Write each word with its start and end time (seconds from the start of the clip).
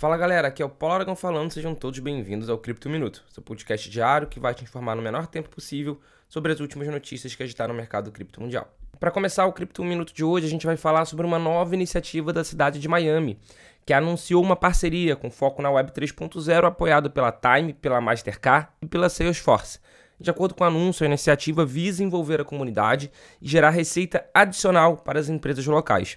Fala 0.00 0.16
galera, 0.16 0.48
aqui 0.48 0.62
é 0.62 0.64
o 0.64 0.68
Paulo 0.70 0.94
Aragão 0.94 1.14
falando, 1.14 1.52
sejam 1.52 1.74
todos 1.74 1.98
bem-vindos 1.98 2.48
ao 2.48 2.56
Cripto 2.56 2.88
Minuto, 2.88 3.22
seu 3.28 3.42
podcast 3.42 3.90
diário 3.90 4.28
que 4.28 4.40
vai 4.40 4.54
te 4.54 4.64
informar 4.64 4.96
no 4.96 5.02
menor 5.02 5.26
tempo 5.26 5.50
possível 5.50 6.00
sobre 6.26 6.50
as 6.50 6.58
últimas 6.58 6.88
notícias 6.88 7.34
que 7.34 7.42
agitaram 7.42 7.74
o 7.74 7.76
mercado 7.76 8.10
cripto 8.10 8.40
mundial. 8.40 8.66
Para 8.98 9.10
começar 9.10 9.44
o 9.44 9.52
Cripto 9.52 9.84
Minuto 9.84 10.14
de 10.14 10.24
hoje, 10.24 10.46
a 10.46 10.48
gente 10.48 10.64
vai 10.64 10.78
falar 10.78 11.04
sobre 11.04 11.26
uma 11.26 11.38
nova 11.38 11.74
iniciativa 11.74 12.32
da 12.32 12.42
cidade 12.42 12.80
de 12.80 12.88
Miami, 12.88 13.38
que 13.84 13.92
anunciou 13.92 14.42
uma 14.42 14.56
parceria 14.56 15.16
com 15.16 15.30
foco 15.30 15.60
na 15.60 15.70
Web 15.70 15.92
3.0 15.92 16.64
apoiado 16.64 17.10
pela 17.10 17.30
Time, 17.30 17.74
pela 17.74 18.00
Mastercard 18.00 18.68
e 18.80 18.86
pela 18.86 19.10
Salesforce. 19.10 19.80
De 20.18 20.30
acordo 20.30 20.54
com 20.54 20.64
o 20.64 20.66
anúncio, 20.66 21.04
a 21.04 21.08
iniciativa 21.08 21.66
visa 21.66 22.02
envolver 22.02 22.40
a 22.40 22.44
comunidade 22.44 23.12
e 23.38 23.46
gerar 23.46 23.68
receita 23.68 24.24
adicional 24.32 24.96
para 24.96 25.20
as 25.20 25.28
empresas 25.28 25.66
locais. 25.66 26.16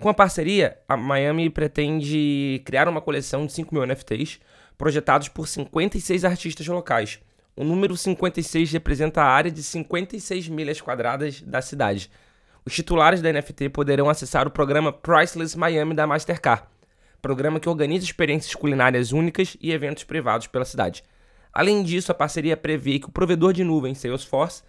Com 0.00 0.08
a 0.08 0.14
parceria, 0.14 0.78
a 0.88 0.96
Miami 0.96 1.50
pretende 1.50 2.62
criar 2.64 2.88
uma 2.88 3.02
coleção 3.02 3.44
de 3.44 3.52
5 3.52 3.74
mil 3.74 3.86
NFTs 3.86 4.40
projetados 4.78 5.28
por 5.28 5.46
56 5.46 6.24
artistas 6.24 6.66
locais. 6.66 7.20
O 7.54 7.62
número 7.62 7.94
56 7.94 8.72
representa 8.72 9.20
a 9.20 9.26
área 9.26 9.50
de 9.50 9.62
56 9.62 10.48
milhas 10.48 10.80
quadradas 10.80 11.42
da 11.42 11.60
cidade. 11.60 12.10
Os 12.64 12.74
titulares 12.74 13.20
da 13.20 13.30
NFT 13.30 13.68
poderão 13.68 14.08
acessar 14.08 14.48
o 14.48 14.50
programa 14.50 14.90
Priceless 14.90 15.54
Miami 15.54 15.92
da 15.92 16.06
Mastercard, 16.06 16.62
programa 17.20 17.60
que 17.60 17.68
organiza 17.68 18.06
experiências 18.06 18.54
culinárias 18.54 19.12
únicas 19.12 19.54
e 19.60 19.70
eventos 19.70 20.04
privados 20.04 20.46
pela 20.46 20.64
cidade. 20.64 21.04
Além 21.52 21.82
disso, 21.82 22.10
a 22.10 22.14
parceria 22.14 22.56
prevê 22.56 22.98
que 22.98 23.08
o 23.08 23.12
provedor 23.12 23.52
de 23.52 23.62
nuvem 23.62 23.94
Salesforce 23.94 24.62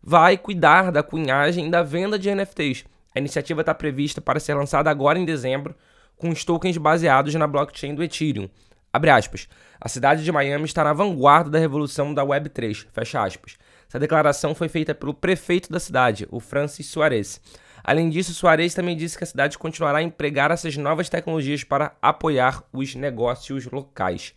vai 0.00 0.38
cuidar 0.38 0.92
da 0.92 1.02
cunhagem 1.02 1.66
e 1.66 1.70
da 1.72 1.82
venda 1.82 2.16
de 2.16 2.32
NFTs 2.32 2.84
a 3.16 3.18
iniciativa 3.18 3.62
está 3.62 3.72
prevista 3.72 4.20
para 4.20 4.38
ser 4.38 4.52
lançada 4.52 4.90
agora 4.90 5.18
em 5.18 5.24
dezembro, 5.24 5.74
com 6.18 6.28
os 6.28 6.44
tokens 6.44 6.76
baseados 6.76 7.34
na 7.34 7.46
blockchain 7.46 7.94
do 7.94 8.04
Ethereum. 8.04 8.46
Abre 8.92 9.08
aspas. 9.08 9.48
A 9.80 9.88
cidade 9.88 10.22
de 10.22 10.30
Miami 10.30 10.66
está 10.66 10.84
na 10.84 10.92
vanguarda 10.92 11.48
da 11.48 11.58
revolução 11.58 12.12
da 12.12 12.22
Web3. 12.22 12.86
Fecha 12.92 13.24
aspas. 13.24 13.56
Essa 13.88 13.98
declaração 13.98 14.54
foi 14.54 14.68
feita 14.68 14.94
pelo 14.94 15.14
prefeito 15.14 15.72
da 15.72 15.80
cidade, 15.80 16.28
o 16.30 16.40
Francis 16.40 16.88
Suarez. 16.88 17.40
Além 17.82 18.10
disso, 18.10 18.34
Suarez 18.34 18.74
também 18.74 18.94
disse 18.94 19.16
que 19.16 19.24
a 19.24 19.26
cidade 19.26 19.56
continuará 19.56 19.98
a 19.98 20.02
empregar 20.02 20.50
essas 20.50 20.76
novas 20.76 21.08
tecnologias 21.08 21.64
para 21.64 21.96
apoiar 22.02 22.64
os 22.70 22.94
negócios 22.94 23.64
locais. 23.64 24.34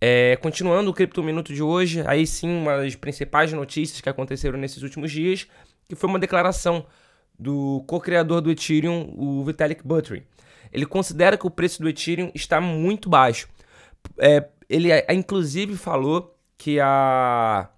É, 0.00 0.36
continuando 0.36 0.88
o 0.88 0.94
Cripto 0.94 1.20
Minuto 1.20 1.52
de 1.52 1.64
hoje, 1.64 2.04
aí 2.06 2.28
sim, 2.28 2.48
uma 2.48 2.76
das 2.76 2.94
principais 2.94 3.52
notícias 3.52 4.00
que 4.00 4.08
aconteceram 4.08 4.56
nesses 4.56 4.84
últimos 4.84 5.10
dias, 5.10 5.48
que 5.88 5.96
foi 5.96 6.08
uma 6.08 6.18
declaração 6.20 6.86
do 7.38 7.84
co-criador 7.86 8.40
do 8.40 8.50
Ethereum, 8.50 9.12
o 9.16 9.44
Vitalik 9.44 9.86
Buterin. 9.86 10.22
Ele 10.72 10.86
considera 10.86 11.36
que 11.36 11.46
o 11.46 11.50
preço 11.50 11.80
do 11.80 11.88
Ethereum 11.88 12.30
está 12.34 12.60
muito 12.60 13.08
baixo. 13.08 13.48
É, 14.18 14.44
ele 14.68 14.88
inclusive 15.10 15.76
falou 15.76 16.36
que 16.58 16.80
a 16.80 17.68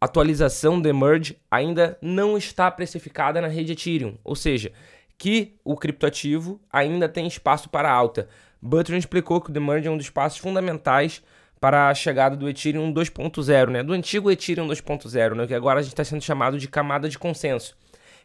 atualização 0.00 0.80
do 0.80 0.92
Merge 0.94 1.38
ainda 1.50 1.96
não 2.02 2.36
está 2.36 2.70
precificada 2.70 3.40
na 3.40 3.48
rede 3.48 3.72
Ethereum, 3.72 4.16
ou 4.24 4.34
seja, 4.34 4.72
que 5.16 5.54
o 5.64 5.76
criptoativo 5.76 6.60
ainda 6.72 7.08
tem 7.08 7.26
espaço 7.26 7.68
para 7.68 7.90
alta. 7.90 8.28
Buterin 8.60 8.98
explicou 8.98 9.40
que 9.40 9.56
o 9.56 9.62
Merge 9.62 9.88
é 9.88 9.90
um 9.90 9.96
dos 9.96 10.10
passos 10.10 10.38
fundamentais 10.38 11.22
para 11.60 11.88
a 11.88 11.94
chegada 11.94 12.36
do 12.36 12.48
Ethereum 12.48 12.92
2.0, 12.92 13.70
né? 13.70 13.82
do 13.84 13.92
antigo 13.92 14.30
Ethereum 14.30 14.66
2.0, 14.66 15.34
né? 15.34 15.46
que 15.46 15.54
agora 15.54 15.78
a 15.78 15.82
gente 15.82 15.92
está 15.92 16.02
sendo 16.02 16.22
chamado 16.22 16.58
de 16.58 16.66
camada 16.66 17.08
de 17.08 17.16
consenso 17.18 17.76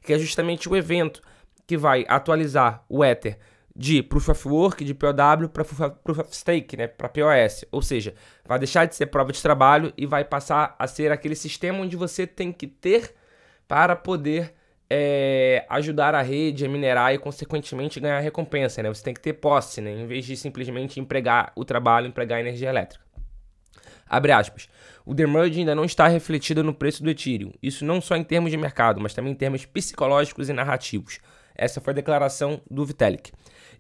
que 0.02 0.14
é 0.14 0.20
justamente 0.20 0.70
o 0.70 0.76
evento 0.76 1.22
que 1.66 1.78
vai 1.78 2.06
atualizar 2.08 2.84
o 2.88 3.04
Ether 3.04 3.38
de 3.78 4.02
Proof 4.02 4.30
of 4.30 4.48
Work, 4.48 4.84
de 4.84 4.94
POW, 4.96 5.50
para 5.54 5.64
Proof 5.64 6.20
of 6.20 6.36
Stake, 6.36 6.76
né, 6.76 6.88
para 6.88 7.08
POS. 7.08 7.64
Ou 7.72 7.82
seja, 7.82 8.16
vai 8.44 8.58
deixar 8.58 8.86
de 8.86 8.96
ser 8.96 9.06
prova 9.06 9.32
de 9.32 9.42
trabalho 9.42 9.94
e 9.96 10.06
vai 10.08 10.26
passar 10.26 10.76
a 10.80 10.88
ser 10.88 11.12
aquele 11.12 11.36
sistema 11.36 11.80
onde 11.80 11.96
você 11.96 12.26
tem 12.26 12.52
que 12.52 12.66
ter 12.66 13.14
para 13.68 13.96
poder 13.96 14.54
é, 14.90 15.64
ajudar 15.70 16.16
a 16.16 16.24
rede 16.24 16.66
a 16.66 16.70
minerar 16.70 17.14
e, 17.14 17.20
consequentemente, 17.20 18.00
ganhar 18.00 18.20
recompensa. 18.20 18.82
Né? 18.82 18.90
Você 18.90 19.04
tem 19.04 19.14
que 19.14 19.22
ter 19.22 19.34
posse, 19.34 19.80
né? 19.80 19.92
em 19.92 20.08
vez 20.08 20.26
de 20.26 20.36
simplesmente 20.36 21.00
empregar 21.00 21.52
o 21.56 21.64
trabalho, 21.64 22.08
empregar 22.08 22.40
a 22.40 22.42
energia 22.42 22.70
elétrica. 22.70 23.06
Abre 24.10 24.32
aspas. 24.32 24.68
O 25.06 25.14
demerge 25.14 25.60
ainda 25.60 25.74
não 25.74 25.86
está 25.86 26.08
refletido 26.08 26.64
no 26.64 26.74
preço 26.74 27.02
do 27.02 27.10
Ethereum. 27.10 27.52
Isso 27.62 27.86
não 27.86 28.02
só 28.02 28.16
em 28.16 28.24
termos 28.24 28.52
de 28.52 28.58
mercado, 28.58 29.00
mas 29.00 29.14
também 29.14 29.32
em 29.32 29.36
termos 29.36 29.66
psicológicos 29.66 30.50
e 30.50 30.54
narrativos. 30.54 31.20
Essa 31.56 31.82
foi 31.82 31.92
a 31.92 31.96
declaração 31.96 32.62
do 32.70 32.86
Vitalik. 32.86 33.32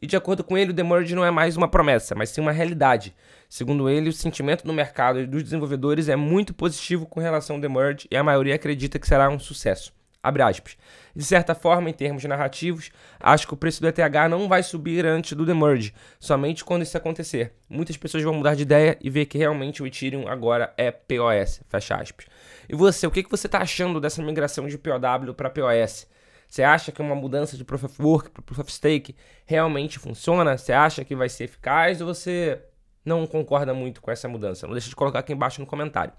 E 0.01 0.07
de 0.07 0.15
acordo 0.15 0.43
com 0.43 0.57
ele, 0.57 0.71
o 0.71 0.73
demerge 0.73 1.15
não 1.15 1.25
é 1.25 1.31
mais 1.31 1.57
uma 1.57 1.67
promessa, 1.67 2.15
mas 2.15 2.29
sim 2.29 2.41
uma 2.41 2.51
realidade. 2.51 3.15
Segundo 3.49 3.89
ele, 3.89 4.09
o 4.09 4.13
sentimento 4.13 4.65
no 4.65 4.73
mercado 4.73 5.19
e 5.19 5.27
dos 5.27 5.43
desenvolvedores 5.43 6.07
é 6.09 6.15
muito 6.15 6.53
positivo 6.53 7.05
com 7.05 7.19
relação 7.19 7.55
ao 7.55 7.61
demerge 7.61 8.07
e 8.11 8.15
a 8.15 8.23
maioria 8.23 8.55
acredita 8.55 8.99
que 8.99 9.07
será 9.07 9.29
um 9.29 9.39
sucesso. 9.39 9.96
Abre 10.27 10.43
aspas. 10.43 10.75
De 11.15 11.23
certa 11.23 11.55
forma, 11.55 11.89
em 11.89 11.93
termos 11.93 12.21
narrativos, 12.25 12.91
acho 13.17 13.47
que 13.47 13.53
o 13.53 13.57
preço 13.57 13.79
do 13.79 13.87
ETH 13.87 13.97
não 14.29 14.49
vai 14.49 14.61
subir 14.61 15.05
antes 15.05 15.31
do 15.31 15.45
Demerge, 15.45 15.93
somente 16.19 16.65
quando 16.65 16.81
isso 16.81 16.97
acontecer. 16.97 17.53
Muitas 17.69 17.95
pessoas 17.95 18.23
vão 18.23 18.33
mudar 18.33 18.53
de 18.53 18.63
ideia 18.63 18.97
e 18.99 19.09
ver 19.09 19.25
que 19.25 19.37
realmente 19.37 19.81
o 19.81 19.87
Ethereum 19.87 20.27
agora 20.27 20.73
é 20.75 20.91
POS, 20.91 21.61
fecha 21.69 21.95
aspas. 21.95 22.25
E 22.67 22.75
você, 22.75 23.07
o 23.07 23.11
que 23.11 23.23
você 23.29 23.47
está 23.47 23.59
achando 23.59 24.01
dessa 24.01 24.21
migração 24.21 24.67
de 24.67 24.77
POW 24.77 25.33
para 25.33 25.49
POS? 25.49 26.07
Você 26.45 26.61
acha 26.61 26.91
que 26.91 27.01
uma 27.01 27.15
mudança 27.15 27.55
de 27.55 27.63
Proof 27.63 27.85
of 27.85 28.01
Work 28.01 28.29
para 28.31 28.41
Proof 28.41 28.59
of 28.59 28.71
Stake 28.71 29.15
realmente 29.45 29.99
funciona? 29.99 30.57
Você 30.57 30.73
acha 30.73 31.05
que 31.05 31.15
vai 31.15 31.29
ser 31.29 31.45
eficaz 31.45 32.01
ou 32.01 32.07
você 32.07 32.61
não 33.07 33.25
concorda 33.25 33.73
muito 33.73 34.01
com 34.01 34.11
essa 34.11 34.27
mudança? 34.27 34.67
Não 34.67 34.73
deixa 34.73 34.89
de 34.89 34.95
colocar 34.95 35.19
aqui 35.19 35.33
embaixo 35.33 35.61
no 35.61 35.65
comentário. 35.65 36.13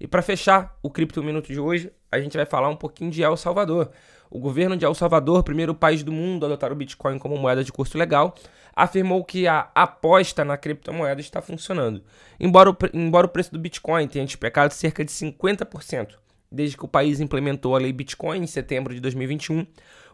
E 0.00 0.06
para 0.06 0.22
fechar 0.22 0.78
o 0.82 0.88
Cripto 0.88 1.22
Minuto 1.22 1.48
de 1.52 1.58
hoje, 1.58 1.90
a 2.10 2.20
gente 2.20 2.36
vai 2.36 2.46
falar 2.46 2.68
um 2.68 2.76
pouquinho 2.76 3.10
de 3.10 3.22
El 3.22 3.36
Salvador. 3.36 3.90
O 4.30 4.38
governo 4.38 4.76
de 4.76 4.84
El 4.84 4.94
Salvador, 4.94 5.42
primeiro 5.42 5.74
país 5.74 6.02
do 6.02 6.12
mundo 6.12 6.44
a 6.44 6.46
adotar 6.46 6.70
o 6.70 6.76
Bitcoin 6.76 7.18
como 7.18 7.36
moeda 7.36 7.64
de 7.64 7.72
curso 7.72 7.98
legal, 7.98 8.34
afirmou 8.76 9.24
que 9.24 9.48
a 9.48 9.70
aposta 9.74 10.44
na 10.44 10.56
criptomoeda 10.56 11.20
está 11.20 11.42
funcionando. 11.42 12.02
Embora 12.38 12.70
o, 12.70 12.76
embora 12.94 13.26
o 13.26 13.30
preço 13.30 13.50
do 13.50 13.58
Bitcoin 13.58 14.06
tenha 14.06 14.24
despecado 14.24 14.72
cerca 14.72 15.04
de 15.04 15.10
50% 15.10 16.14
desde 16.50 16.76
que 16.76 16.84
o 16.84 16.88
país 16.88 17.20
implementou 17.20 17.76
a 17.76 17.78
lei 17.78 17.92
Bitcoin 17.92 18.42
em 18.42 18.46
setembro 18.46 18.94
de 18.94 19.00
2021, 19.00 19.66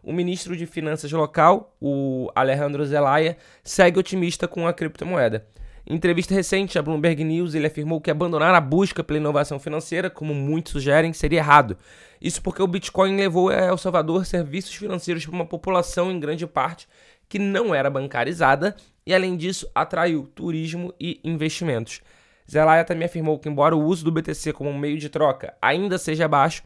o 0.02 0.12
ministro 0.12 0.56
de 0.56 0.66
Finanças 0.66 1.10
local, 1.12 1.74
o 1.80 2.30
Alejandro 2.34 2.84
Zelaya, 2.84 3.36
segue 3.62 3.98
otimista 3.98 4.46
com 4.46 4.66
a 4.66 4.72
criptomoeda. 4.72 5.46
Em 5.86 5.96
entrevista 5.96 6.34
recente 6.34 6.78
à 6.78 6.82
Bloomberg 6.82 7.22
News, 7.22 7.54
ele 7.54 7.66
afirmou 7.66 8.00
que 8.00 8.10
abandonar 8.10 8.54
a 8.54 8.60
busca 8.60 9.04
pela 9.04 9.18
inovação 9.18 9.58
financeira, 9.58 10.08
como 10.08 10.34
muitos 10.34 10.72
sugerem, 10.72 11.12
seria 11.12 11.40
errado. 11.40 11.76
Isso 12.18 12.40
porque 12.40 12.62
o 12.62 12.66
Bitcoin 12.66 13.16
levou 13.16 13.50
a 13.50 13.54
El 13.54 13.76
Salvador 13.76 14.24
serviços 14.24 14.74
financeiros 14.74 15.26
para 15.26 15.34
uma 15.34 15.44
população, 15.44 16.10
em 16.10 16.18
grande 16.18 16.46
parte, 16.46 16.88
que 17.28 17.38
não 17.38 17.74
era 17.74 17.90
bancarizada 17.90 18.74
e, 19.06 19.14
além 19.14 19.36
disso, 19.36 19.68
atraiu 19.74 20.26
turismo 20.34 20.94
e 20.98 21.20
investimentos. 21.22 22.00
Zelaya 22.50 22.84
também 22.84 23.04
afirmou 23.04 23.38
que, 23.38 23.48
embora 23.50 23.76
o 23.76 23.84
uso 23.84 24.06
do 24.06 24.12
BTC 24.12 24.54
como 24.54 24.70
um 24.70 24.78
meio 24.78 24.96
de 24.96 25.10
troca 25.10 25.54
ainda 25.60 25.98
seja 25.98 26.26
baixo, 26.26 26.62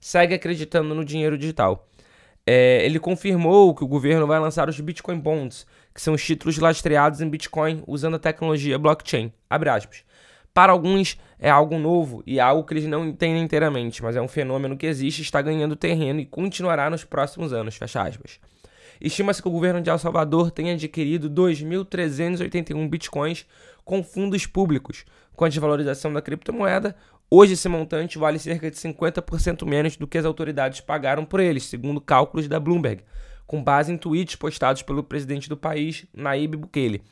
segue 0.00 0.34
acreditando 0.34 0.94
no 0.94 1.04
dinheiro 1.04 1.36
digital. 1.36 1.86
É, 2.46 2.84
ele 2.84 2.98
confirmou 2.98 3.74
que 3.74 3.84
o 3.84 3.88
governo 3.88 4.26
vai 4.26 4.40
lançar 4.40 4.68
os 4.68 4.78
Bitcoin 4.78 5.18
Bonds, 5.18 5.66
que 5.94 6.02
são 6.02 6.14
os 6.14 6.24
títulos 6.24 6.58
lastreados 6.58 7.20
em 7.20 7.28
Bitcoin 7.28 7.82
usando 7.86 8.16
a 8.16 8.18
tecnologia 8.18 8.78
blockchain. 8.78 9.32
Para 10.54 10.72
alguns 10.72 11.18
é 11.38 11.48
algo 11.48 11.78
novo 11.78 12.22
e 12.26 12.38
algo 12.38 12.64
que 12.64 12.74
eles 12.74 12.86
não 12.86 13.06
entendem 13.06 13.42
inteiramente, 13.42 14.02
mas 14.02 14.16
é 14.16 14.20
um 14.20 14.28
fenômeno 14.28 14.76
que 14.76 14.86
existe, 14.86 15.22
está 15.22 15.40
ganhando 15.40 15.76
terreno 15.76 16.20
e 16.20 16.26
continuará 16.26 16.90
nos 16.90 17.04
próximos 17.04 17.52
anos. 17.52 17.78
Estima-se 19.00 19.40
que 19.40 19.48
o 19.48 19.52
governo 19.52 19.80
de 19.80 19.90
El 19.90 19.98
Salvador 19.98 20.50
tenha 20.50 20.74
adquirido 20.74 21.30
2.381 21.30 22.88
bitcoins 22.88 23.46
com 23.84 24.02
fundos 24.02 24.46
públicos. 24.46 25.04
Com 25.34 25.46
a 25.46 25.48
desvalorização 25.48 26.12
da 26.12 26.20
criptomoeda, 26.20 26.94
hoje 27.34 27.54
esse 27.54 27.68
montante 27.68 28.18
vale 28.18 28.38
cerca 28.38 28.70
de 28.70 28.76
50% 28.76 29.66
menos 29.66 29.96
do 29.96 30.06
que 30.06 30.18
as 30.18 30.24
autoridades 30.24 30.80
pagaram 30.80 31.24
por 31.24 31.40
eles, 31.40 31.64
segundo 31.64 32.00
cálculos 32.00 32.48
da 32.48 32.58
Bloomberg 32.58 33.02
com 33.52 33.62
base 33.62 33.92
em 33.92 33.98
tweets 33.98 34.34
postados 34.34 34.80
pelo 34.80 35.04
presidente 35.04 35.46
do 35.46 35.58
país, 35.58 36.06
Naib 36.14 36.56
Bukele. 36.56 37.02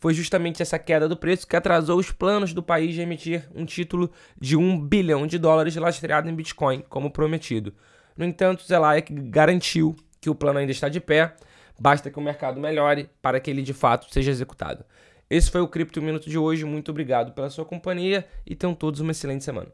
Foi 0.00 0.12
justamente 0.12 0.60
essa 0.60 0.76
queda 0.76 1.08
do 1.08 1.16
preço 1.16 1.46
que 1.46 1.54
atrasou 1.54 2.00
os 2.00 2.10
planos 2.10 2.52
do 2.52 2.64
país 2.64 2.94
de 2.94 3.00
emitir 3.00 3.48
um 3.54 3.64
título 3.64 4.10
de 4.36 4.56
1 4.56 4.80
bilhão 4.80 5.24
de 5.24 5.38
dólares 5.38 5.76
lastreado 5.76 6.28
em 6.28 6.34
Bitcoin, 6.34 6.82
como 6.88 7.12
prometido. 7.12 7.72
No 8.16 8.24
entanto, 8.24 8.66
Zelaya 8.66 9.04
garantiu 9.08 9.94
que 10.20 10.28
o 10.28 10.34
plano 10.34 10.58
ainda 10.58 10.72
está 10.72 10.88
de 10.88 11.00
pé, 11.00 11.36
basta 11.78 12.10
que 12.10 12.18
o 12.18 12.22
mercado 12.22 12.60
melhore 12.60 13.08
para 13.22 13.38
que 13.38 13.48
ele 13.48 13.62
de 13.62 13.72
fato 13.72 14.12
seja 14.12 14.32
executado. 14.32 14.84
Esse 15.34 15.50
foi 15.50 15.60
o 15.60 15.66
Cripto 15.66 16.00
Minuto 16.00 16.30
de 16.30 16.38
hoje, 16.38 16.64
muito 16.64 16.92
obrigado 16.92 17.32
pela 17.32 17.50
sua 17.50 17.64
companhia 17.64 18.24
e 18.46 18.54
tenham 18.54 18.72
todos 18.72 19.00
uma 19.00 19.10
excelente 19.10 19.42
semana. 19.42 19.66